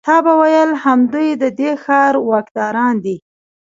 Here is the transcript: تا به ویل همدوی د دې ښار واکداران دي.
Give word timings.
تا 0.07 0.15
به 0.25 0.33
ویل 0.41 0.71
همدوی 0.85 1.29
د 1.41 1.43
دې 1.59 1.71
ښار 1.83 2.13
واکداران 2.29 2.95
دي. 3.05 3.17